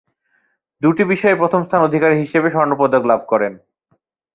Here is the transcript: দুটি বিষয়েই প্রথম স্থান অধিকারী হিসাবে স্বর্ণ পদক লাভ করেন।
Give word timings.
দুটি 0.81 1.03
বিষয়েই 1.03 1.39
প্রথম 1.39 1.61
স্থান 1.63 1.81
অধিকারী 1.83 2.15
হিসাবে 2.19 2.49
স্বর্ণ 2.51 2.71
পদক 2.79 3.03
লাভ 3.05 3.21
করেন। 3.27 3.53